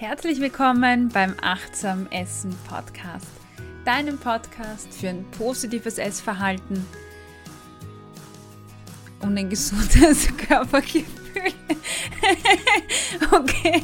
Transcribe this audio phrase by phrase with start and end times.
[0.00, 3.26] Herzlich willkommen beim Achtsam Essen Podcast,
[3.84, 6.86] deinem Podcast für ein positives Essverhalten
[9.22, 11.52] und ein gesundes Körpergefühl.
[13.32, 13.82] okay,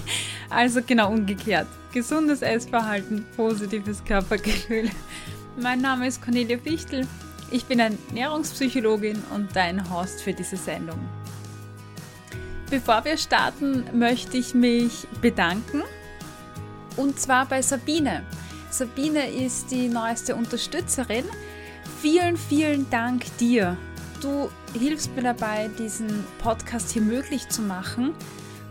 [0.51, 1.67] also genau umgekehrt.
[1.93, 4.91] Gesundes Essverhalten, positives Körpergefühl.
[5.61, 7.09] Mein Name ist Cornelia Fichtel.
[7.51, 11.01] Ich bin Ernährungspsychologin und dein Host für diese Sendung.
[12.71, 15.83] Bevor wir starten, möchte ich mich bedanken
[16.97, 18.23] und zwar bei Sabine.
[18.71, 21.25] Sabine ist die neueste Unterstützerin.
[22.01, 23.77] Vielen, vielen Dank dir.
[24.21, 28.15] Du hilfst mir dabei, diesen Podcast hier möglich zu machen.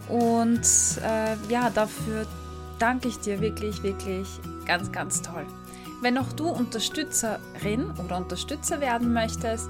[0.10, 0.68] Und
[1.04, 2.26] äh, ja, dafür
[2.80, 4.28] danke ich dir wirklich, wirklich
[4.66, 5.46] ganz, ganz toll.
[6.02, 9.70] Wenn auch du Unterstützerin oder Unterstützer werden möchtest,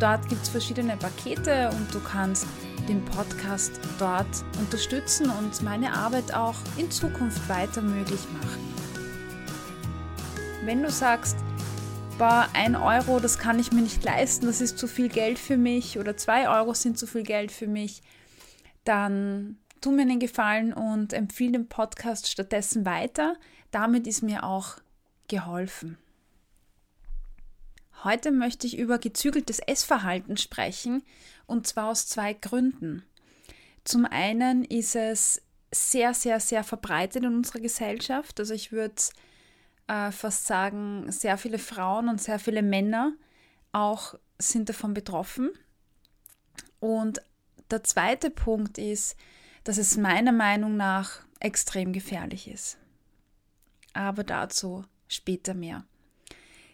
[0.00, 2.48] Dort gibt es verschiedene Pakete und du kannst
[2.88, 4.26] den Podcast dort
[4.58, 8.74] unterstützen und meine Arbeit auch in Zukunft weiter möglich machen.
[10.64, 11.36] Wenn du sagst,
[12.18, 15.56] boah, ein Euro, das kann ich mir nicht leisten, das ist zu viel Geld für
[15.56, 18.02] mich oder zwei Euro sind zu viel Geld für mich,
[18.84, 23.36] dann tu mir einen Gefallen und empfehle den Podcast stattdessen weiter.
[23.70, 24.76] Damit ist mir auch
[25.28, 25.98] geholfen.
[28.02, 31.02] Heute möchte ich über gezügeltes Essverhalten sprechen
[31.46, 33.04] und zwar aus zwei Gründen.
[33.84, 35.42] Zum einen ist es
[35.72, 38.40] sehr, sehr, sehr verbreitet in unserer Gesellschaft.
[38.40, 38.94] Also ich würde
[39.86, 43.12] äh, fast sagen, sehr viele Frauen und sehr viele Männer
[43.72, 45.50] auch sind davon betroffen.
[46.80, 47.20] Und
[47.70, 49.16] der zweite Punkt ist,
[49.64, 52.78] dass es meiner Meinung nach extrem gefährlich ist.
[53.92, 55.84] Aber dazu später mehr.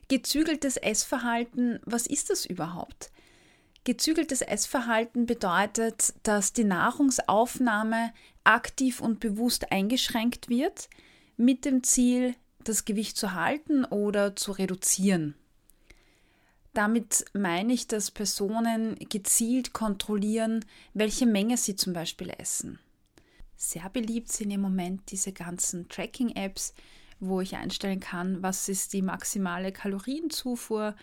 [0.08, 3.10] Gezügeltes Essverhalten, was ist das überhaupt?
[3.84, 8.12] Gezügeltes Essverhalten bedeutet, dass die Nahrungsaufnahme
[8.44, 10.88] aktiv und bewusst eingeschränkt wird,
[11.36, 15.34] mit dem Ziel, das Gewicht zu halten oder zu reduzieren.
[16.76, 22.78] Damit meine ich, dass Personen gezielt kontrollieren, welche Menge sie zum Beispiel essen.
[23.56, 26.74] Sehr beliebt sind im Moment diese ganzen Tracking-Apps,
[27.18, 30.94] wo ich einstellen kann, was ist die maximale Kalorienzufuhr,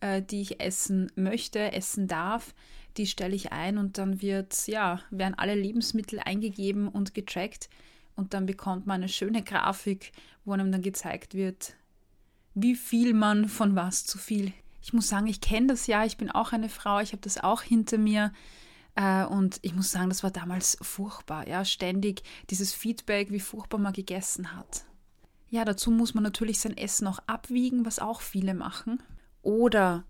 [0.00, 2.54] äh, die ich essen möchte, essen darf.
[2.98, 7.70] Die stelle ich ein und dann wird, ja, werden alle Lebensmittel eingegeben und getrackt
[8.16, 10.12] und dann bekommt man eine schöne Grafik,
[10.44, 11.72] wo einem dann gezeigt wird,
[12.52, 16.16] wie viel man von was zu viel ich muss sagen, ich kenne das ja, ich
[16.16, 18.32] bin auch eine Frau, ich habe das auch hinter mir.
[18.94, 23.78] Äh, und ich muss sagen, das war damals furchtbar, ja, ständig dieses Feedback, wie furchtbar
[23.78, 24.84] man gegessen hat.
[25.50, 29.02] Ja, dazu muss man natürlich sein Essen auch abwiegen, was auch viele machen.
[29.42, 30.04] Oder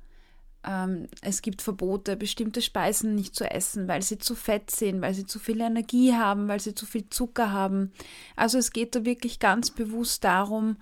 [0.65, 5.15] ähm, es gibt Verbote, bestimmte Speisen nicht zu essen, weil sie zu fett sind, weil
[5.15, 7.93] sie zu viel Energie haben, weil sie zu viel Zucker haben.
[8.37, 10.77] Also es geht da wirklich ganz bewusst darum,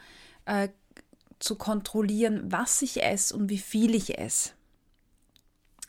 [0.45, 0.69] äh,
[1.41, 4.51] zu kontrollieren, was ich esse und wie viel ich esse.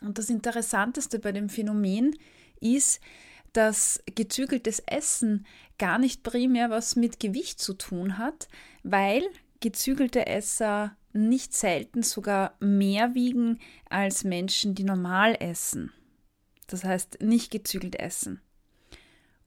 [0.00, 2.16] Und das Interessanteste bei dem Phänomen
[2.60, 3.00] ist,
[3.52, 5.46] dass gezügeltes Essen
[5.78, 8.48] gar nicht primär was mit Gewicht zu tun hat,
[8.82, 9.22] weil
[9.60, 15.92] gezügelte Esser nicht selten sogar mehr wiegen als Menschen, die normal essen.
[16.66, 18.40] Das heißt, nicht gezügelt essen.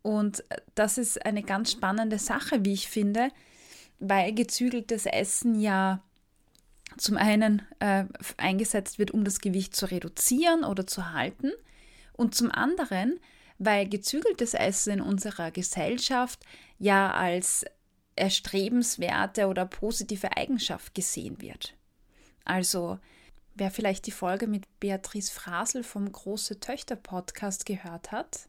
[0.03, 0.43] Und
[0.75, 3.29] das ist eine ganz spannende Sache, wie ich finde,
[4.09, 6.01] weil gezügeltes Essen ja
[6.97, 8.05] zum einen äh,
[8.37, 11.51] eingesetzt wird, um das Gewicht zu reduzieren oder zu halten
[12.13, 13.19] und zum anderen,
[13.57, 16.45] weil gezügeltes Essen in unserer Gesellschaft
[16.77, 17.65] ja als
[18.15, 21.75] erstrebenswerte oder positive Eigenschaft gesehen wird.
[22.45, 22.99] Also,
[23.55, 28.47] wer vielleicht die Folge mit Beatrice Frasel vom Große Töchter Podcast gehört hat,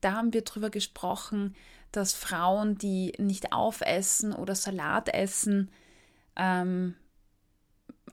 [0.00, 1.54] da haben wir darüber gesprochen,
[1.92, 5.70] dass Frauen, die nicht aufessen oder Salat essen,
[6.36, 6.94] ähm,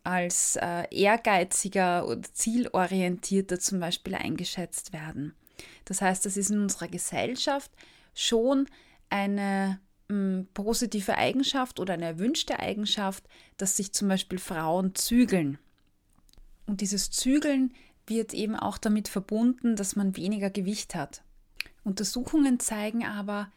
[0.03, 5.33] als äh, ehrgeiziger oder zielorientierter zum Beispiel eingeschätzt werden.
[5.85, 7.71] Das heißt, das ist in unserer Gesellschaft
[8.13, 8.67] schon
[9.09, 9.79] eine
[10.09, 13.23] hm, positive Eigenschaft oder eine erwünschte Eigenschaft,
[13.57, 15.57] dass sich zum Beispiel Frauen zügeln.
[16.65, 17.73] Und dieses Zügeln
[18.07, 21.23] wird eben auch damit verbunden, dass man weniger Gewicht hat.
[21.83, 23.51] Untersuchungen zeigen aber,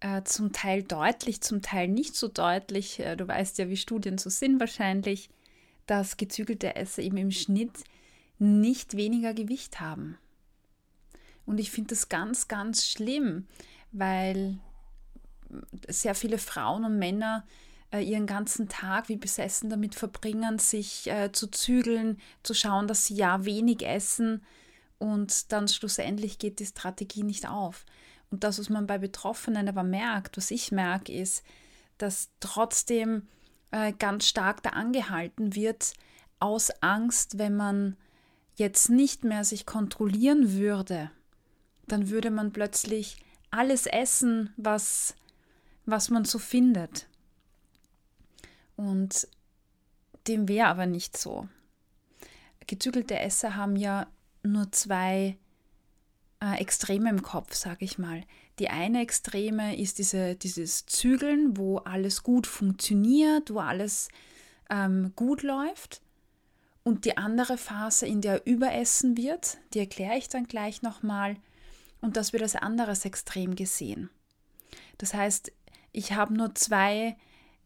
[0.00, 3.00] äh, zum Teil deutlich, zum Teil nicht so deutlich.
[3.00, 5.30] Äh, du weißt ja, wie Studien so sind wahrscheinlich,
[5.86, 7.84] dass gezügelte Esser eben im Schnitt
[8.38, 10.18] nicht weniger Gewicht haben.
[11.46, 13.46] Und ich finde das ganz, ganz schlimm,
[13.92, 14.58] weil
[15.88, 17.44] sehr viele Frauen und Männer
[17.92, 23.06] äh, ihren ganzen Tag wie besessen damit verbringen, sich äh, zu zügeln, zu schauen, dass
[23.06, 24.42] sie ja wenig essen
[24.98, 27.84] und dann schlussendlich geht die Strategie nicht auf.
[28.30, 31.44] Und das, was man bei Betroffenen aber merkt, was ich merke, ist,
[31.98, 33.28] dass trotzdem
[33.72, 35.94] äh, ganz stark da angehalten wird,
[36.38, 37.96] aus Angst, wenn man
[38.56, 41.10] jetzt nicht mehr sich kontrollieren würde,
[41.86, 43.16] dann würde man plötzlich
[43.50, 45.14] alles essen, was,
[45.86, 47.08] was man so findet.
[48.76, 49.28] Und
[50.28, 51.48] dem wäre aber nicht so.
[52.66, 54.06] Gezügelte Esser haben ja
[54.42, 55.36] nur zwei
[56.40, 58.22] Extreme im Kopf, sage ich mal.
[58.58, 64.08] Die eine Extreme ist diese, dieses Zügeln, wo alles gut funktioniert, wo alles
[64.70, 66.00] ähm, gut läuft.
[66.82, 71.36] Und die andere Phase, in der überessen wird, die erkläre ich dann gleich nochmal.
[72.00, 74.08] Und das wird als anderes Extrem gesehen.
[74.96, 75.52] Das heißt,
[75.92, 77.16] ich habe nur zwei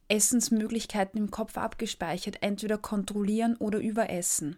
[0.09, 4.57] Essensmöglichkeiten im Kopf abgespeichert, entweder kontrollieren oder überessen.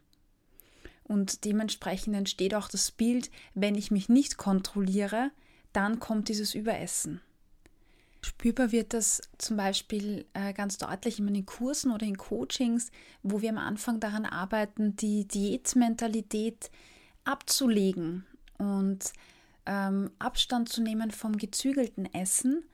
[1.06, 5.30] Und dementsprechend entsteht auch das Bild, wenn ich mich nicht kontrolliere,
[5.72, 7.20] dann kommt dieses Überessen.
[8.22, 12.90] Spürbar wird das zum Beispiel äh, ganz deutlich in meinen Kursen oder in Coachings,
[13.22, 16.70] wo wir am Anfang daran arbeiten, die Diätmentalität
[17.22, 18.26] abzulegen
[18.58, 19.12] und
[19.64, 22.64] ähm, Abstand zu nehmen vom gezügelten Essen.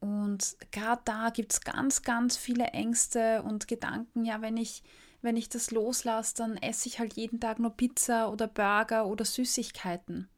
[0.00, 4.82] Und gerade da gibt es ganz, ganz viele Ängste und Gedanken, ja, wenn ich
[5.24, 9.24] wenn ich das loslasse, dann esse ich halt jeden Tag nur Pizza oder Burger oder
[9.24, 10.28] Süßigkeiten.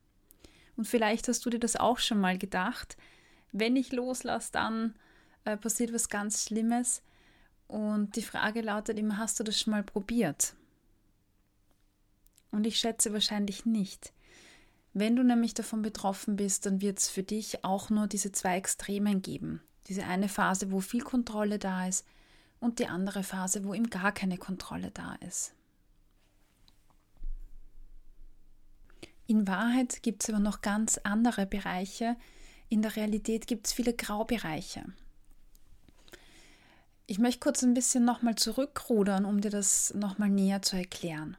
[0.76, 2.96] Und vielleicht hast du dir das auch schon mal gedacht.
[3.50, 4.94] Wenn ich loslasse, dann
[5.44, 7.02] äh, passiert was ganz Schlimmes.
[7.66, 10.54] Und die Frage lautet immer, hast du das schon mal probiert?
[12.52, 14.12] Und ich schätze wahrscheinlich nicht.
[14.92, 18.56] Wenn du nämlich davon betroffen bist, dann wird es für dich auch nur diese zwei
[18.56, 19.62] Extremen geben.
[19.88, 22.06] Diese eine Phase, wo viel Kontrolle da ist
[22.60, 25.52] und die andere Phase, wo ihm gar keine Kontrolle da ist.
[29.26, 32.16] In Wahrheit gibt es aber noch ganz andere Bereiche.
[32.68, 34.84] In der Realität gibt es viele Graubereiche.
[37.08, 41.36] Ich möchte kurz ein bisschen nochmal zurückrudern, um dir das nochmal näher zu erklären.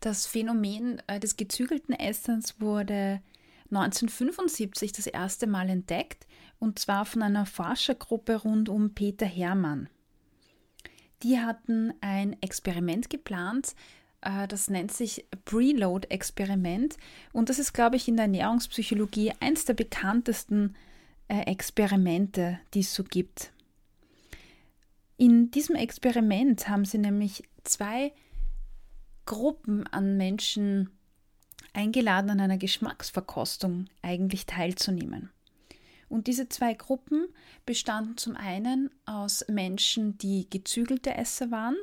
[0.00, 3.20] Das Phänomen äh, des gezügelten Essens wurde
[3.70, 6.26] 1975 das erste Mal entdeckt
[6.58, 9.88] und zwar von einer Forschergruppe rund um Peter Hermann.
[11.22, 13.74] Die hatten ein Experiment geplant,
[14.20, 16.96] äh, das nennt sich Preload-Experiment
[17.32, 20.76] und das ist, glaube ich, in der Ernährungspsychologie eins der bekanntesten
[21.28, 23.52] äh, Experimente, die es so gibt.
[25.16, 28.12] In diesem Experiment haben sie nämlich zwei
[29.24, 30.90] Gruppen an Menschen
[31.72, 35.30] eingeladen, an einer Geschmacksverkostung eigentlich teilzunehmen.
[36.08, 37.26] Und diese zwei Gruppen
[37.64, 41.76] bestanden zum einen aus Menschen, die gezügelte Esser waren,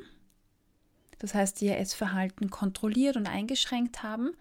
[1.19, 4.31] das heißt, die ihr Essverhalten kontrolliert und eingeschränkt haben,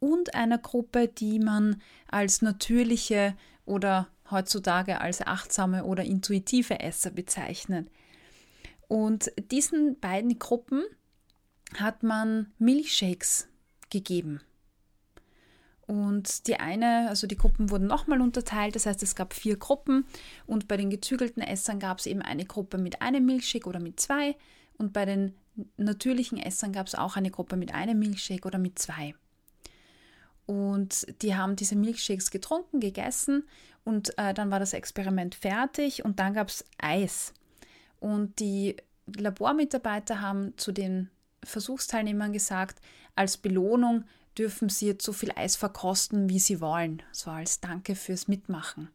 [0.00, 7.90] und einer Gruppe, die man als natürliche oder heutzutage als achtsame oder intuitive Esser bezeichnet.
[8.86, 10.84] Und diesen beiden Gruppen
[11.74, 13.48] hat man Milchshakes
[13.90, 14.40] gegeben.
[15.88, 20.04] Und die eine, also die Gruppen wurden nochmal unterteilt, das heißt, es gab vier Gruppen.
[20.46, 23.98] Und bei den gezügelten Essern gab es eben eine Gruppe mit einem Milchshake oder mit
[23.98, 24.36] zwei.
[24.76, 25.34] Und bei den
[25.78, 29.14] natürlichen Essern gab es auch eine Gruppe mit einem Milchshake oder mit zwei.
[30.44, 33.44] Und die haben diese Milchshakes getrunken, gegessen.
[33.82, 36.04] Und äh, dann war das Experiment fertig.
[36.04, 37.32] Und dann gab es Eis.
[37.98, 38.76] Und die
[39.06, 41.08] Labormitarbeiter haben zu den
[41.42, 42.82] Versuchsteilnehmern gesagt,
[43.14, 44.04] als Belohnung
[44.38, 48.88] dürfen sie jetzt so viel Eis verkosten, wie sie wollen, so als Danke fürs Mitmachen.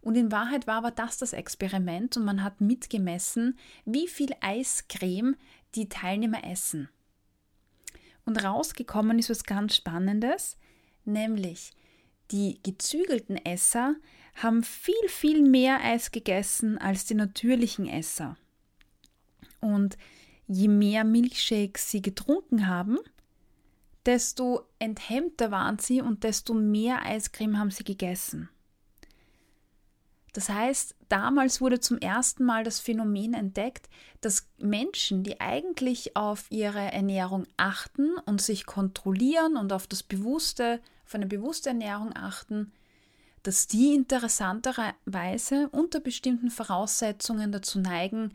[0.00, 5.36] Und in Wahrheit war aber das das Experiment und man hat mitgemessen, wie viel Eiscreme
[5.74, 6.88] die Teilnehmer essen.
[8.24, 10.56] Und rausgekommen ist was ganz Spannendes,
[11.04, 11.72] nämlich
[12.30, 13.96] die gezügelten Esser
[14.34, 18.36] haben viel, viel mehr Eis gegessen als die natürlichen Esser.
[19.60, 19.98] Und
[20.46, 22.98] je mehr Milchshakes sie getrunken haben,
[24.08, 28.48] desto enthemmter waren sie und desto mehr Eiscreme haben sie gegessen.
[30.32, 33.90] Das heißt, damals wurde zum ersten Mal das Phänomen entdeckt,
[34.22, 40.80] dass Menschen, die eigentlich auf ihre Ernährung achten und sich kontrollieren und auf das bewusste,
[41.04, 42.72] auf eine bewusste Ernährung achten,
[43.42, 48.32] dass die interessanterweise unter bestimmten Voraussetzungen dazu neigen,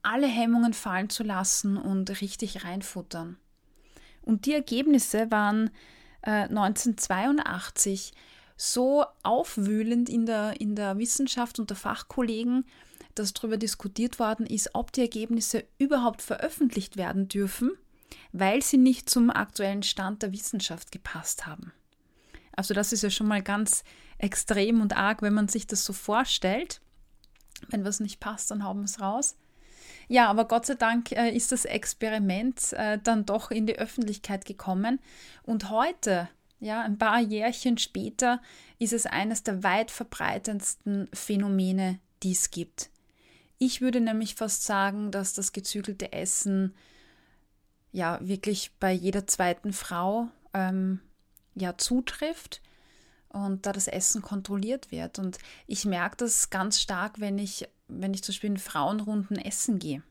[0.00, 3.36] alle Hemmungen fallen zu lassen und richtig reinfuttern.
[4.22, 5.70] Und die Ergebnisse waren
[6.22, 8.12] äh, 1982
[8.56, 12.64] so aufwühlend in der, in der Wissenschaft unter Fachkollegen,
[13.14, 17.72] dass darüber diskutiert worden ist, ob die Ergebnisse überhaupt veröffentlicht werden dürfen,
[18.32, 21.72] weil sie nicht zum aktuellen Stand der Wissenschaft gepasst haben.
[22.54, 23.82] Also das ist ja schon mal ganz
[24.18, 26.80] extrem und arg, wenn man sich das so vorstellt.
[27.68, 29.36] Wenn was nicht passt, dann hauen wir es raus.
[30.08, 34.44] Ja, aber Gott sei Dank äh, ist das Experiment äh, dann doch in die Öffentlichkeit
[34.44, 35.00] gekommen.
[35.42, 36.28] Und heute,
[36.60, 38.40] ja, ein paar Jährchen später,
[38.78, 42.90] ist es eines der weit verbreitendsten Phänomene, die es gibt.
[43.58, 46.74] Ich würde nämlich fast sagen, dass das gezügelte Essen
[47.92, 51.00] ja wirklich bei jeder zweiten Frau ähm,
[51.54, 52.60] ja zutrifft
[53.32, 55.18] und da das Essen kontrolliert wird.
[55.18, 59.78] Und ich merke das ganz stark, wenn ich, wenn ich zum Beispiel in Frauenrunden essen
[59.78, 60.02] gehe.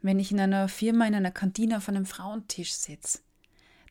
[0.00, 3.20] Wenn ich in einer Firma, in einer Kantine auf einem Frauentisch sitze.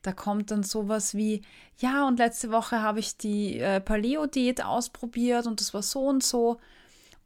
[0.02, 1.42] Da kommt dann sowas wie,
[1.78, 6.24] ja, und letzte Woche habe ich die äh, Paleo-Diät ausprobiert und das war so und
[6.24, 6.58] so.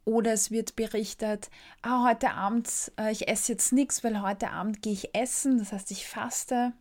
[0.05, 1.49] Oder es wird berichtet,
[1.81, 5.73] ah, heute Abend, äh, ich esse jetzt nichts, weil heute Abend gehe ich essen, das
[5.73, 6.71] heißt, ich faste.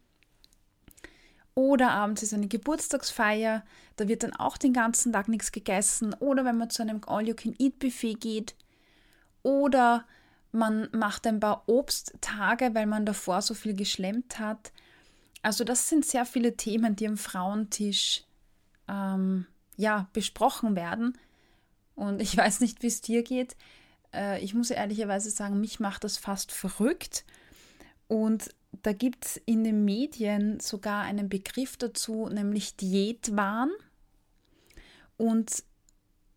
[1.57, 3.65] Oder abends ist eine Geburtstagsfeier,
[3.97, 6.13] da wird dann auch den ganzen Tag nichts gegessen.
[6.21, 8.55] Oder wenn man zu einem All-You-Can-Eat-Buffet geht.
[9.43, 10.05] Oder
[10.53, 14.71] man macht ein paar Obsttage, weil man davor so viel geschlemmt hat.
[15.41, 18.25] Also das sind sehr viele Themen, die am Frauentisch
[18.87, 19.47] ähm,
[19.79, 21.17] ja, besprochen werden.
[21.95, 23.57] Und ich weiß nicht, wie es dir geht.
[24.13, 27.25] Äh, ich muss ehrlicherweise sagen, mich macht das fast verrückt.
[28.09, 33.71] Und da gibt es in den Medien sogar einen Begriff dazu, nämlich Diätwahn.
[35.17, 35.65] Und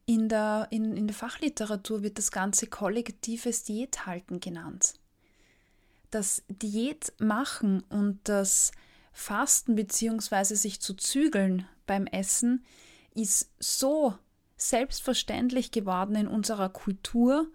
[0.05, 4.95] in der, in, in der Fachliteratur wird das Ganze kollektives Diäthalten genannt.
[6.11, 8.71] Das Diät machen und das
[9.11, 10.55] Fasten bzw.
[10.55, 12.63] sich zu zügeln beim Essen
[13.13, 14.15] ist so
[14.57, 17.47] selbstverständlich geworden in unserer Kultur,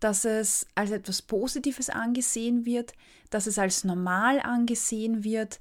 [0.00, 2.92] dass es als etwas Positives angesehen wird,
[3.30, 5.60] dass es als normal angesehen wird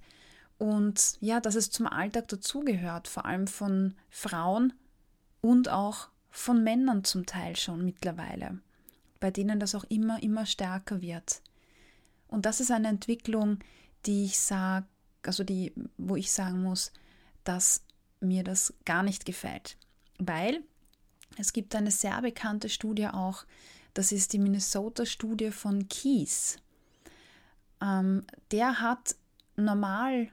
[0.57, 4.73] und ja, dass es zum Alltag dazugehört, vor allem von Frauen
[5.41, 8.59] und auch von Männern zum Teil schon mittlerweile,
[9.19, 11.41] bei denen das auch immer, immer stärker wird.
[12.27, 13.59] Und das ist eine Entwicklung,
[14.05, 14.87] die ich sage,
[15.21, 16.91] also die, wo ich sagen muss,
[17.43, 17.83] dass
[18.19, 19.77] mir das gar nicht gefällt.
[20.17, 20.63] Weil
[21.37, 23.45] es gibt eine sehr bekannte Studie auch,
[23.93, 26.57] das ist die Minnesota-Studie von Kies.
[27.81, 29.15] Ähm, der hat
[29.55, 30.29] normal,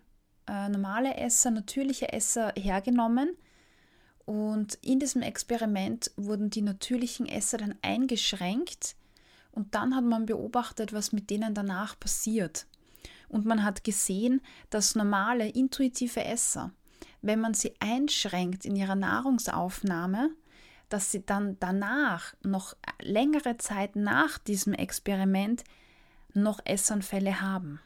[0.47, 3.37] äh, normale Esser, natürliche Esser hergenommen
[4.25, 8.97] und in diesem Experiment wurden die natürlichen Esser dann eingeschränkt
[9.53, 12.67] und dann hat man beobachtet, was mit denen danach passiert.
[13.29, 14.41] Und man hat gesehen,
[14.71, 16.73] dass normale, intuitive Esser,
[17.23, 20.31] wenn man sie einschränkt in ihrer Nahrungsaufnahme,
[20.91, 25.65] dass sie dann danach, noch längere Zeit nach diesem Experiment,
[26.35, 27.81] noch Essanfälle haben.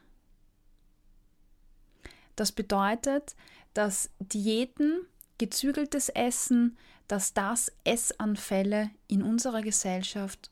[2.34, 3.36] Das bedeutet,
[3.74, 5.06] dass Diäten,
[5.38, 10.50] gezügeltes Essen, dass das Essanfälle in unserer Gesellschaft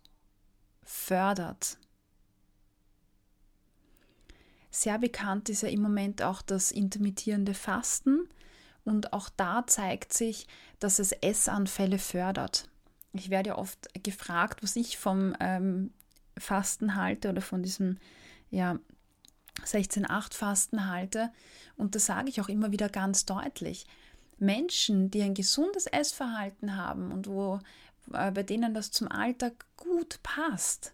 [0.85, 1.79] fördert.
[4.71, 8.29] Sehr bekannt ist ja im Moment auch das intermittierende Fasten,
[8.85, 10.47] und auch da zeigt sich,
[10.79, 12.69] dass es Essanfälle fördert.
[13.13, 15.93] Ich werde ja oft gefragt, was ich vom ähm,
[16.39, 17.99] Fasten halte oder von diesem
[18.51, 18.79] ja,
[19.65, 21.31] 16-8-Fasten halte.
[21.77, 23.87] Und das sage ich auch immer wieder ganz deutlich.
[24.39, 27.61] Menschen, die ein gesundes Essverhalten haben und wo,
[28.13, 30.93] äh, bei denen das zum Alltag gut passt,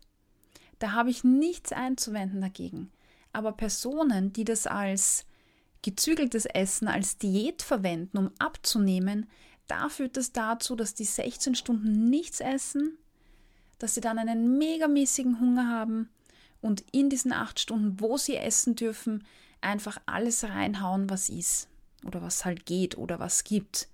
[0.79, 2.93] da habe ich nichts einzuwenden dagegen.
[3.33, 5.25] Aber Personen, die das als
[5.89, 9.27] gezügeltes Essen als Diät verwenden, um abzunehmen,
[9.69, 12.99] da führt es dazu, dass die 16 Stunden nichts essen,
[13.79, 16.11] dass sie dann einen megamäßigen Hunger haben
[16.61, 19.25] und in diesen 8 Stunden, wo sie essen dürfen,
[19.63, 21.69] einfach alles reinhauen, was ist
[22.05, 23.89] oder was halt geht oder was gibt.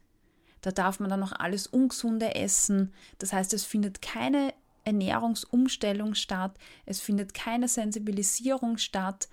[0.63, 2.93] Da darf man dann noch alles Ungesunde essen.
[3.19, 9.29] Das heißt, es findet keine Ernährungsumstellung statt, es findet keine Sensibilisierung statt,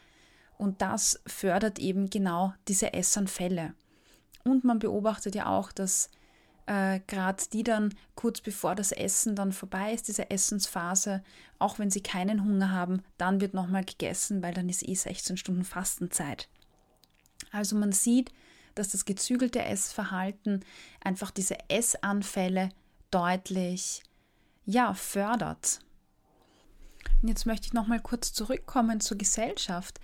[0.61, 3.73] und das fördert eben genau diese Essanfälle.
[4.43, 6.11] Und man beobachtet ja auch, dass
[6.67, 11.23] äh, gerade die dann kurz bevor das Essen dann vorbei ist, diese Essensphase,
[11.57, 15.35] auch wenn sie keinen Hunger haben, dann wird nochmal gegessen, weil dann ist eh 16
[15.35, 16.47] Stunden Fastenzeit.
[17.51, 18.31] Also man sieht,
[18.75, 20.63] dass das gezügelte Essverhalten
[21.03, 22.69] einfach diese Essanfälle
[23.09, 24.03] deutlich
[24.67, 25.79] ja, fördert.
[27.23, 29.99] Und jetzt möchte ich nochmal kurz zurückkommen zur Gesellschaft.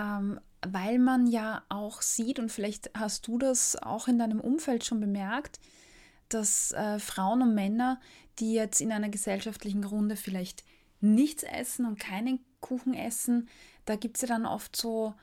[0.00, 4.84] Ähm, weil man ja auch sieht, und vielleicht hast du das auch in deinem Umfeld
[4.84, 5.60] schon bemerkt,
[6.28, 8.00] dass äh, Frauen und Männer,
[8.38, 10.64] die jetzt in einer gesellschaftlichen Runde vielleicht
[11.00, 13.48] nichts essen und keinen Kuchen essen,
[13.84, 15.14] da gibt es ja dann oft so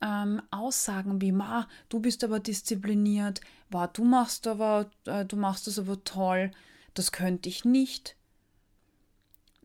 [0.00, 5.66] ähm, Aussagen wie, Ma, du bist aber diszipliniert, wow, du machst aber, äh, du machst
[5.66, 6.52] das aber toll,
[6.94, 8.16] das könnte ich nicht.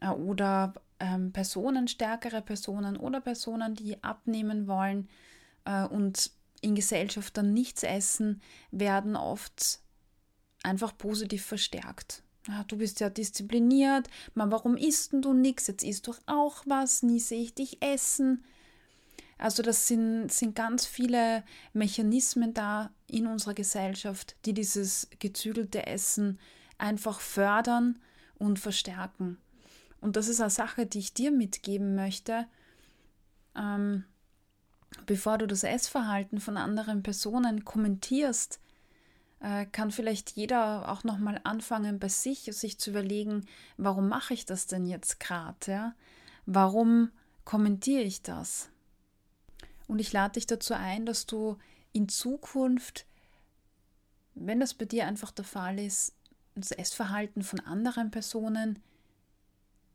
[0.01, 5.09] Äh, oder ähm, Personen, stärkere Personen oder Personen, die abnehmen wollen
[5.65, 9.79] äh, und in Gesellschaft dann nichts essen, werden oft
[10.63, 12.23] einfach positiv verstärkt.
[12.47, 15.67] Ja, du bist ja diszipliniert, man, warum isst du nichts?
[15.67, 18.43] Jetzt isst doch auch was, nie sehe ich dich essen.
[19.37, 26.39] Also das sind, sind ganz viele Mechanismen da in unserer Gesellschaft, die dieses gezügelte Essen
[26.77, 27.99] einfach fördern
[28.39, 29.37] und verstärken.
[30.01, 32.47] Und das ist eine Sache, die ich dir mitgeben möchte,
[33.55, 34.03] ähm,
[35.05, 38.59] bevor du das Essverhalten von anderen Personen kommentierst,
[39.39, 43.45] äh, kann vielleicht jeder auch nochmal anfangen bei sich, sich zu überlegen,
[43.77, 45.55] warum mache ich das denn jetzt gerade?
[45.67, 45.95] Ja?
[46.45, 47.11] Warum
[47.45, 48.69] kommentiere ich das?
[49.87, 51.57] Und ich lade dich dazu ein, dass du
[51.93, 53.05] in Zukunft,
[54.35, 56.13] wenn das bei dir einfach der Fall ist,
[56.55, 58.79] das Essverhalten von anderen Personen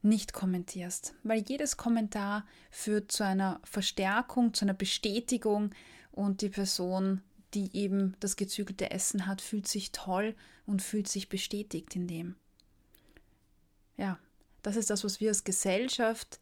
[0.03, 5.71] nicht kommentierst, weil jedes Kommentar führt zu einer Verstärkung, zu einer Bestätigung
[6.11, 7.21] und die Person,
[7.53, 12.35] die eben das gezügelte Essen hat, fühlt sich toll und fühlt sich bestätigt in dem.
[13.97, 14.19] Ja,
[14.61, 16.39] das ist das, was wir als Gesellschaft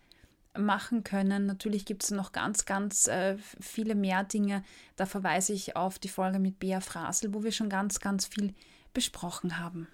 [0.57, 1.45] machen können.
[1.45, 4.63] Natürlich gibt es noch ganz, ganz äh, viele mehr Dinge.
[4.95, 8.53] Da verweise ich auf die Folge mit Bea Frasel, wo wir schon ganz, ganz viel
[8.93, 9.87] besprochen haben.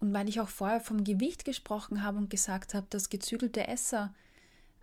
[0.00, 4.14] Und weil ich auch vorher vom Gewicht gesprochen habe und gesagt habe, dass gezügelte Esser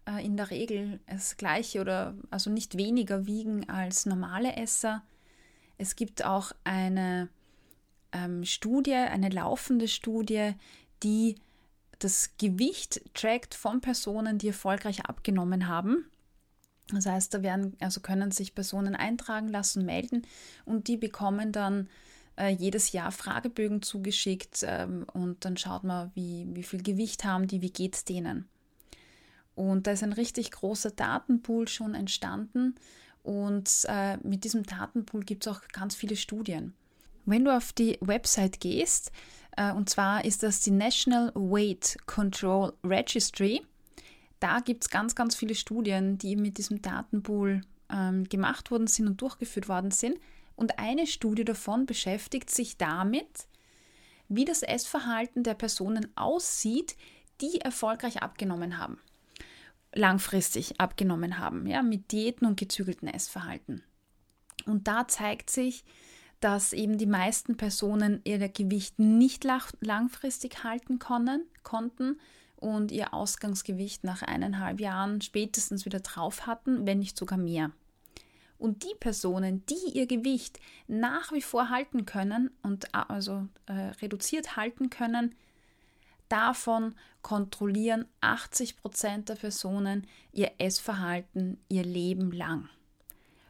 [0.08, 5.04] äh, in der Regel das gleiche oder also nicht weniger wiegen als normale Esser.
[5.80, 7.30] Es gibt auch eine
[8.12, 10.54] ähm, Studie, eine laufende Studie,
[11.04, 11.36] die
[12.00, 16.06] das Gewicht trackt von Personen, die erfolgreich abgenommen haben.
[16.92, 20.26] Das heißt, da werden, also können sich Personen eintragen lassen, melden
[20.64, 21.90] und die bekommen dann
[22.38, 27.48] äh, jedes Jahr Fragebögen zugeschickt ähm, und dann schaut man, wie, wie viel Gewicht haben
[27.48, 28.48] die, wie geht es denen.
[29.56, 32.76] Und da ist ein richtig großer Datenpool schon entstanden
[33.24, 36.74] und äh, mit diesem Datenpool gibt es auch ganz viele Studien.
[37.26, 39.12] Wenn du auf die Website gehst,
[39.58, 43.62] äh, und zwar ist das die National Weight Control Registry,
[44.40, 49.08] da gibt es ganz, ganz viele Studien, die mit diesem Datenpool ähm, gemacht worden sind
[49.08, 50.18] und durchgeführt worden sind.
[50.58, 53.48] Und eine Studie davon beschäftigt sich damit,
[54.28, 56.98] wie das Essverhalten der Personen aussieht,
[57.40, 59.00] die erfolgreich abgenommen haben,
[59.94, 63.84] langfristig abgenommen haben, ja, mit Diäten und gezügelten Essverhalten.
[64.66, 65.86] Und da zeigt sich,
[66.40, 72.20] dass eben die meisten Personen ihr Gewicht nicht langfristig halten können, konnten
[72.56, 77.72] und ihr Ausgangsgewicht nach eineinhalb Jahren spätestens wieder drauf hatten, wenn nicht sogar mehr.
[78.58, 83.74] Und die Personen, die ihr Gewicht nach wie vor halten können und äh, also äh,
[84.02, 85.36] reduziert halten können,
[86.30, 92.70] davon kontrollieren 80 Prozent der Personen ihr Essverhalten ihr Leben lang.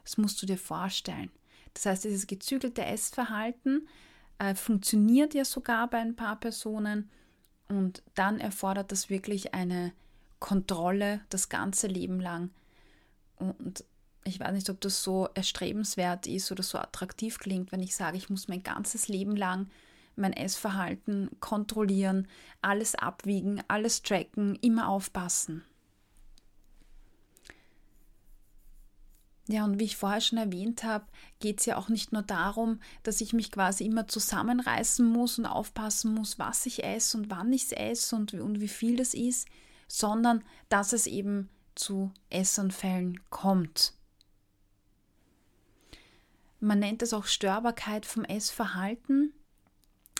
[0.04, 1.30] Das musst du dir vorstellen.
[1.74, 3.88] Das heißt, dieses gezügelte Essverhalten
[4.38, 7.10] äh, funktioniert ja sogar bei ein paar Personen
[7.68, 9.92] und dann erfordert das wirklich eine
[10.38, 12.50] Kontrolle das ganze Leben lang.
[13.36, 13.84] Und
[14.28, 18.16] ich weiß nicht, ob das so erstrebenswert ist oder so attraktiv klingt, wenn ich sage,
[18.16, 19.68] ich muss mein ganzes Leben lang
[20.18, 22.28] mein Essverhalten kontrollieren,
[22.60, 25.64] alles abwiegen, alles tracken, immer aufpassen.
[29.50, 31.06] Ja, und wie ich vorher schon erwähnt habe,
[31.40, 35.46] geht es ja auch nicht nur darum, dass ich mich quasi immer zusammenreißen muss und
[35.46, 39.14] aufpassen muss, was ich esse und wann ich es esse und, und wie viel das
[39.14, 39.48] ist,
[39.86, 43.94] sondern dass es eben zu Essanfällen kommt.
[46.60, 49.32] Man nennt es auch Störbarkeit vom Essverhalten.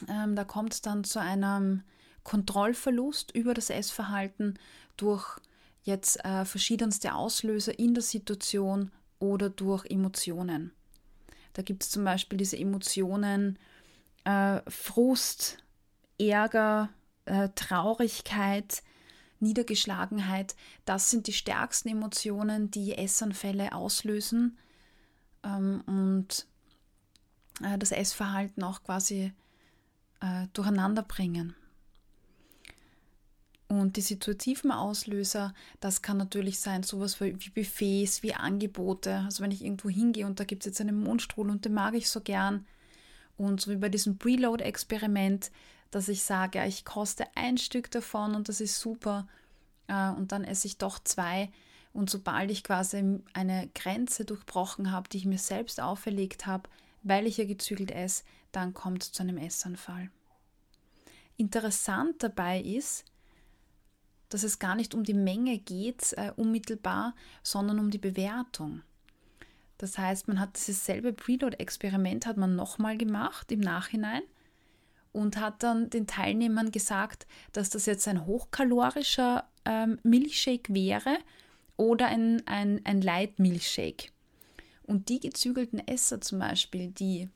[0.09, 1.83] Ähm, da kommt es dann zu einem
[2.23, 4.59] Kontrollverlust über das Essverhalten
[4.97, 5.39] durch
[5.83, 10.73] jetzt äh, verschiedenste Auslöser in der Situation oder durch Emotionen.
[11.55, 13.59] Da gibt es zum Beispiel diese Emotionen
[14.25, 15.59] äh, Frust,
[16.19, 16.91] Ärger,
[17.25, 18.83] äh, Traurigkeit,
[19.41, 20.55] Niedergeschlagenheit.
[20.85, 24.59] Das sind die stärksten Emotionen, die Essanfälle auslösen
[25.45, 26.47] ähm, und
[27.63, 29.33] äh, das Essverhalten auch quasi
[30.21, 31.55] äh, durcheinander bringen.
[33.69, 39.19] Und die situativen Auslöser, das kann natürlich sein, sowas wie Buffets, wie Angebote.
[39.19, 41.95] Also wenn ich irgendwo hingehe und da gibt es jetzt einen Mondstrudel und den mag
[41.95, 42.67] ich so gern.
[43.37, 45.51] Und so wie bei diesem Preload-Experiment,
[45.91, 49.29] dass ich sage, ich koste ein Stück davon und das ist super.
[49.87, 51.51] Äh, und dann esse ich doch zwei.
[51.93, 56.69] Und sobald ich quasi eine Grenze durchbrochen habe, die ich mir selbst auferlegt habe,
[57.03, 60.11] weil ich ja gezügelt esse, dann kommt es zu einem Essanfall.
[61.37, 63.05] Interessant dabei ist,
[64.29, 68.83] dass es gar nicht um die Menge geht, äh, unmittelbar, sondern um die Bewertung.
[69.79, 74.23] Das heißt, man hat dieses selbe Preload-Experiment hat man nochmal gemacht im Nachhinein
[75.13, 81.19] und hat dann den Teilnehmern gesagt, dass das jetzt ein hochkalorischer ähm, Milchshake wäre
[81.79, 84.11] oder ein, ein, ein Light Milchshake.
[84.83, 87.29] Und die gezügelten Esser zum Beispiel, die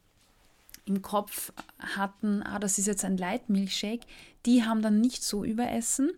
[0.84, 4.06] im Kopf hatten, ah, das ist jetzt ein Light Milchshake,
[4.44, 6.10] die haben dann nicht so überessen,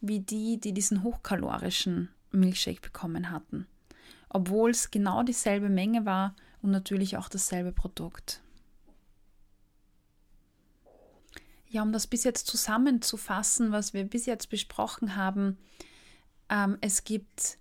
[0.00, 3.66] wie die, die diesen hochkalorischen Milchshake bekommen hatten.
[4.28, 8.40] Obwohl es genau dieselbe Menge war und natürlich auch dasselbe Produkt.
[11.68, 15.58] Ja, um das bis jetzt zusammenzufassen, was wir bis jetzt besprochen haben,
[16.48, 17.58] ähm, es gibt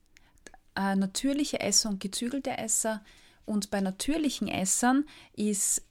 [0.75, 3.03] äh, natürliche Esser und gezügelte Esser.
[3.45, 5.83] Und bei natürlichen Essern ist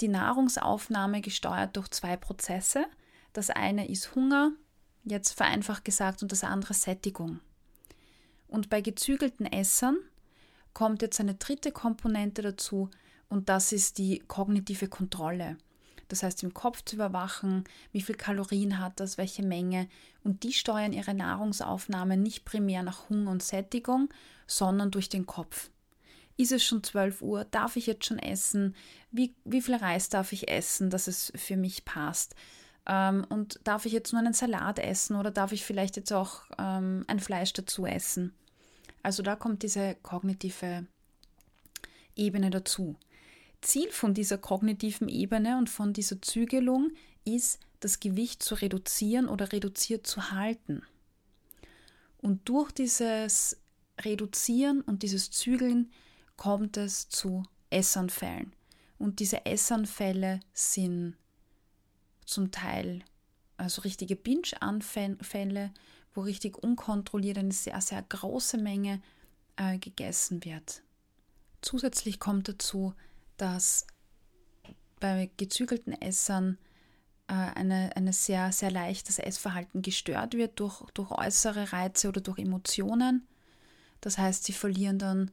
[0.00, 2.86] die Nahrungsaufnahme gesteuert durch zwei Prozesse.
[3.32, 4.52] Das eine ist Hunger,
[5.04, 7.40] jetzt vereinfacht gesagt, und das andere Sättigung.
[8.48, 9.96] Und bei gezügelten Essern
[10.72, 12.90] kommt jetzt eine dritte Komponente dazu
[13.28, 15.58] und das ist die kognitive Kontrolle.
[16.08, 19.88] Das heißt, im Kopf zu überwachen, wie viel Kalorien hat das, welche Menge.
[20.24, 24.08] Und die steuern ihre Nahrungsaufnahme nicht primär nach Hunger und Sättigung,
[24.46, 25.70] sondern durch den Kopf.
[26.36, 27.44] Ist es schon 12 Uhr?
[27.44, 28.74] Darf ich jetzt schon essen?
[29.10, 32.34] Wie, wie viel Reis darf ich essen, dass es für mich passt?
[32.86, 36.42] Ähm, und darf ich jetzt nur einen Salat essen oder darf ich vielleicht jetzt auch
[36.58, 38.34] ähm, ein Fleisch dazu essen?
[39.02, 40.86] Also da kommt diese kognitive
[42.16, 42.96] Ebene dazu.
[43.60, 46.92] Ziel von dieser kognitiven Ebene und von dieser Zügelung
[47.24, 50.82] ist, das Gewicht zu reduzieren oder reduziert zu halten.
[52.18, 53.56] Und durch dieses
[54.00, 55.90] Reduzieren und dieses Zügeln
[56.36, 58.52] kommt es zu Essanfällen.
[58.98, 61.16] Und diese Essanfälle sind
[62.24, 63.04] zum Teil
[63.56, 65.72] also richtige Binge-Anfälle,
[66.14, 69.02] wo richtig unkontrolliert eine sehr, sehr große Menge
[69.56, 70.82] äh, gegessen wird.
[71.60, 72.94] Zusätzlich kommt dazu,
[73.38, 73.86] dass
[75.00, 76.58] bei gezügelten Essern
[77.28, 82.38] äh, eine, eine sehr, sehr leichtes Essverhalten gestört wird durch, durch äußere Reize oder durch
[82.38, 83.26] Emotionen.
[84.00, 85.30] Das heißt, sie verlieren dann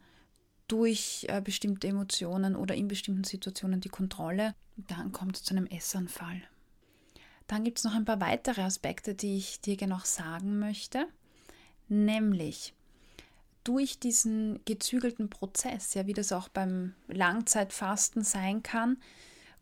[0.67, 4.55] durch äh, bestimmte Emotionen oder in bestimmten Situationen die Kontrolle.
[4.77, 6.41] Und dann kommt es zu einem Essanfall.
[7.47, 11.07] Dann gibt es noch ein paar weitere Aspekte, die ich dir gerne noch sagen möchte.
[11.87, 12.73] Nämlich,
[13.65, 18.97] durch diesen gezügelten Prozess, ja, wie das auch beim Langzeitfasten sein kann,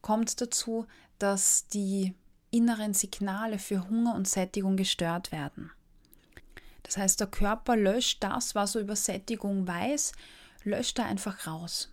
[0.02, 0.86] kommt dazu,
[1.18, 2.14] dass die
[2.52, 5.72] inneren Signale für Hunger und Sättigung gestört werden.
[6.84, 10.12] Das heißt, der Körper löscht das, was er über Sättigung weiß,
[10.64, 11.90] löscht er einfach raus.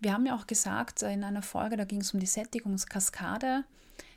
[0.00, 3.64] Wir haben ja auch gesagt in einer Folge, da ging es um die Sättigungskaskade,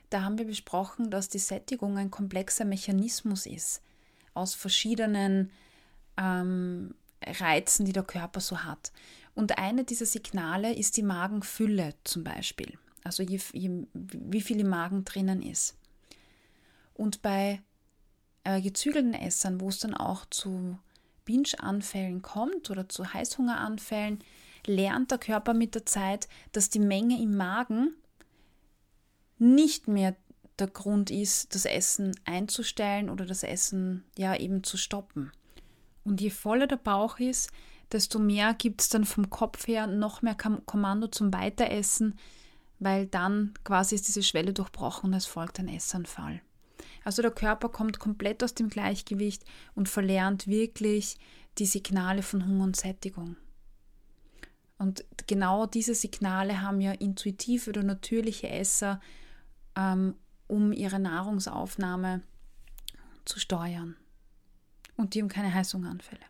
[0.10, 3.82] da haben wir besprochen, dass die Sättigung ein komplexer Mechanismus ist
[4.34, 5.52] aus verschiedenen
[6.18, 8.92] ähm, Reizen, die der Körper so hat.
[9.36, 14.70] Und eine dieser Signale ist die Magenfülle zum Beispiel, also je, je, wie viel im
[14.70, 15.78] Magen drinnen ist.
[16.94, 17.62] Und bei
[18.44, 20.78] äh, gezügelten Essern, wo es dann auch zu
[21.26, 24.20] Binge-Anfällen kommt oder zu Heißhungeranfällen,
[24.66, 27.94] lernt der Körper mit der Zeit, dass die Menge im Magen
[29.38, 30.16] nicht mehr
[30.60, 35.32] der Grund ist, das Essen einzustellen oder das Essen ja eben zu stoppen.
[36.10, 37.52] Und je voller der Bauch ist,
[37.92, 42.18] desto mehr gibt es dann vom Kopf her noch mehr Kommando zum Weiteressen,
[42.80, 46.42] weil dann quasi ist diese Schwelle durchbrochen und es folgt ein Essanfall.
[47.04, 49.46] Also der Körper kommt komplett aus dem Gleichgewicht
[49.76, 51.20] und verlernt wirklich
[51.60, 53.36] die Signale von Hunger und Sättigung.
[54.80, 59.00] Und genau diese Signale haben ja intuitive oder natürliche Esser,
[59.76, 60.16] ähm,
[60.48, 62.24] um ihre Nahrungsaufnahme
[63.26, 63.96] zu steuern.
[65.00, 66.26] Und die haben keine Heißhungeranfälle.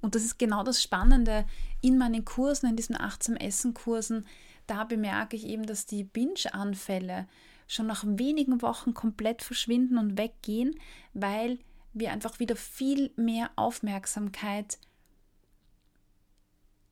[0.00, 1.46] Und das ist genau das Spannende
[1.80, 4.26] in meinen Kursen, in diesen 18 Essen-Kursen.
[4.66, 7.28] Da bemerke ich eben, dass die Binge-Anfälle
[7.68, 10.74] schon nach wenigen Wochen komplett verschwinden und weggehen,
[11.14, 11.60] weil
[11.92, 14.78] wir einfach wieder viel mehr Aufmerksamkeit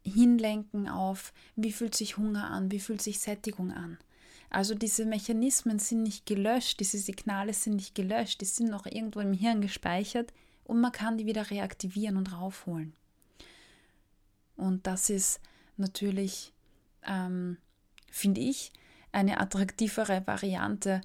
[0.04, 3.98] hinlenken auf, wie fühlt sich Hunger an, wie fühlt sich Sättigung an.
[4.50, 9.20] Also diese Mechanismen sind nicht gelöscht, diese Signale sind nicht gelöscht, die sind noch irgendwo
[9.20, 10.32] im Hirn gespeichert
[10.64, 12.94] und man kann die wieder reaktivieren und raufholen.
[14.56, 15.40] Und das ist
[15.76, 16.52] natürlich,
[17.04, 17.58] ähm,
[18.10, 18.72] finde ich,
[19.12, 21.00] eine attraktivere Variante,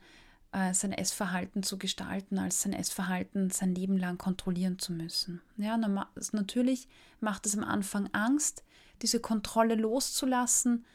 [0.51, 5.41] äh, sein Essverhalten zu gestalten, als sein Essverhalten sein Leben lang kontrollieren zu müssen.
[5.57, 6.87] Ja, natürlich
[7.19, 8.63] macht es am Anfang Angst,
[9.01, 10.85] diese Kontrolle loszulassen,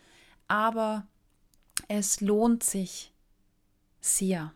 [0.48, 1.06] aber
[1.88, 3.12] es lohnt sich
[4.00, 4.52] sehr.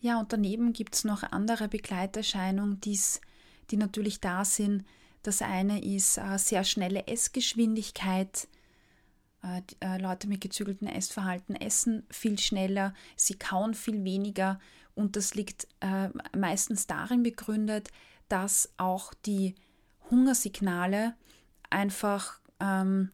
[0.00, 3.22] Ja, und daneben gibt es noch andere Begleiterscheinungen, die's,
[3.70, 4.84] die natürlich da sind.
[5.22, 8.48] Das eine ist äh, sehr schnelle Essgeschwindigkeit.
[9.42, 14.60] Äh, äh, Leute mit gezügeltem Essverhalten essen viel schneller, sie kauen viel weniger
[14.94, 15.66] und das liegt
[16.36, 17.88] meistens darin begründet,
[18.28, 19.56] dass auch die
[20.08, 21.16] Hungersignale
[21.68, 23.10] einfach ähm,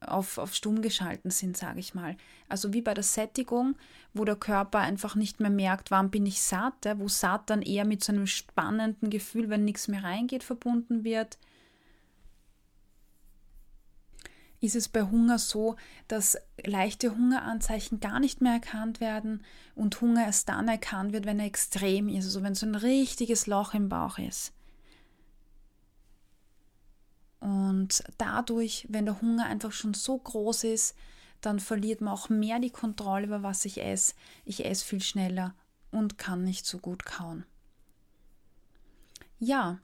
[0.00, 2.16] auf, auf stumm geschalten sind, sage ich mal.
[2.48, 3.76] Also wie bei der Sättigung,
[4.12, 7.84] wo der Körper einfach nicht mehr merkt, wann bin ich satt, wo satt dann eher
[7.84, 11.38] mit so einem spannenden Gefühl, wenn nichts mehr reingeht, verbunden wird.
[14.60, 15.76] Ist es bei Hunger so,
[16.08, 19.42] dass leichte Hungeranzeichen gar nicht mehr erkannt werden
[19.74, 23.46] und Hunger erst dann erkannt wird, wenn er extrem ist, also wenn so ein richtiges
[23.46, 24.54] Loch im Bauch ist.
[27.84, 30.96] Und dadurch, wenn der Hunger einfach schon so groß ist,
[31.42, 34.14] dann verliert man auch mehr die Kontrolle über was ich esse.
[34.46, 35.54] Ich esse viel schneller
[35.90, 37.44] und kann nicht so gut kauen.
[39.38, 39.80] Ja,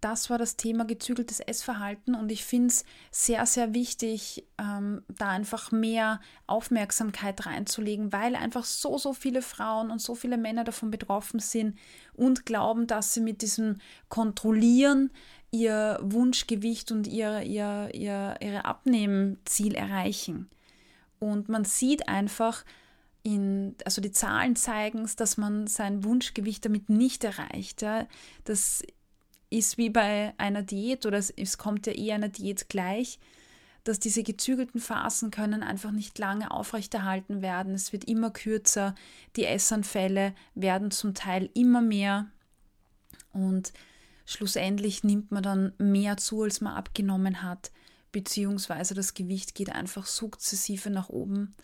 [0.00, 5.28] das war das Thema gezügeltes Essverhalten und ich finde es sehr, sehr wichtig, ähm, da
[5.28, 10.90] einfach mehr Aufmerksamkeit reinzulegen, weil einfach so, so viele Frauen und so viele Männer davon
[10.90, 11.76] betroffen sind
[12.14, 15.10] und glauben, dass sie mit diesem Kontrollieren
[15.50, 20.48] ihr Wunschgewicht und ihr, ihr, ihr, ihre Abnehmziel erreichen.
[21.18, 22.64] Und man sieht einfach,
[23.22, 27.82] in, also die Zahlen zeigen es, dass man sein Wunschgewicht damit nicht erreicht.
[27.82, 28.06] Ja.
[28.44, 28.82] Das
[29.50, 33.18] ist wie bei einer Diät oder es, es kommt ja eher einer Diät gleich,
[33.84, 37.74] dass diese gezügelten Phasen können einfach nicht lange aufrechterhalten werden.
[37.74, 38.94] Es wird immer kürzer,
[39.36, 42.26] die Essanfälle werden zum Teil immer mehr
[43.32, 43.72] und
[44.28, 47.72] schlussendlich nimmt man dann mehr zu, als man abgenommen hat,
[48.12, 51.54] beziehungsweise das Gewicht geht einfach sukzessive nach oben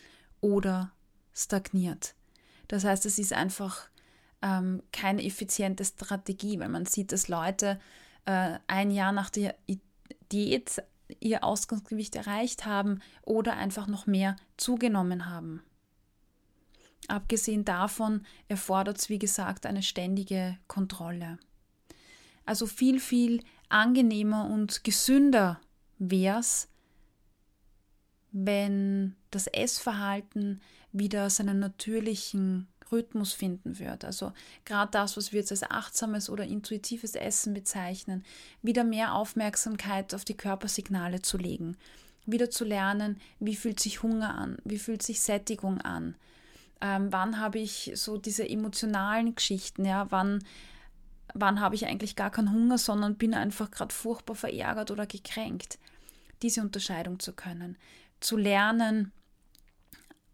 [0.40, 0.90] oder
[1.34, 2.14] stagniert.
[2.68, 3.90] Das heißt, es ist einfach
[4.40, 7.78] ähm, keine effiziente Strategie, weil man sieht, dass Leute
[8.24, 9.54] äh, ein Jahr nach der
[10.32, 10.82] Diät
[11.20, 15.62] ihr Ausgangsgewicht erreicht haben oder einfach noch mehr zugenommen haben.
[17.08, 21.38] Abgesehen davon erfordert es, wie gesagt, eine ständige Kontrolle.
[22.44, 25.60] Also viel, viel angenehmer und gesünder
[25.98, 26.68] wäre es,
[28.32, 30.60] wenn das Essverhalten
[30.92, 34.06] wieder seinen natürlichen Rhythmus finden würde.
[34.06, 34.32] Also
[34.64, 38.24] gerade das, was wir jetzt als achtsames oder intuitives Essen bezeichnen,
[38.62, 41.76] wieder mehr Aufmerksamkeit auf die Körpersignale zu legen,
[42.26, 46.14] wieder zu lernen, wie fühlt sich Hunger an, wie fühlt sich Sättigung an,
[46.80, 50.44] ähm, wann habe ich so diese emotionalen Geschichten, ja, wann
[51.32, 55.78] wann habe ich eigentlich gar keinen Hunger, sondern bin einfach gerade furchtbar verärgert oder gekränkt.
[56.42, 57.78] Diese Unterscheidung zu können,
[58.20, 59.12] zu lernen,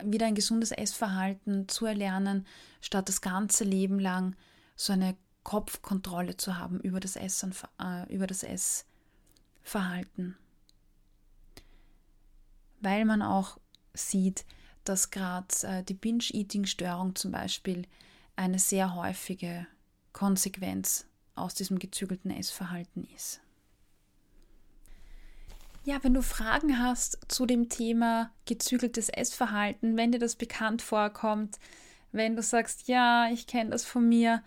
[0.02, 2.46] wieder ein gesundes Essverhalten zu erlernen,
[2.80, 4.34] statt das ganze Leben lang
[4.74, 10.36] so eine Kopfkontrolle zu haben über das Essen, äh, über das Essverhalten.
[12.80, 13.58] Weil man auch
[13.92, 14.44] sieht,
[14.84, 17.86] dass gerade äh, die Binge-Eating-Störung zum Beispiel
[18.36, 19.66] eine sehr häufige
[20.12, 23.40] Konsequenz aus diesem gezügelten Essverhalten ist.
[25.84, 31.58] Ja, wenn du Fragen hast zu dem Thema gezügeltes Essverhalten, wenn dir das bekannt vorkommt,
[32.12, 34.42] wenn du sagst, ja, ich kenne das von mir,